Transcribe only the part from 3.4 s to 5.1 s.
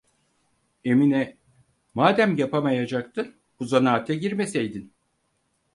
bu zanaata girmeseydin!"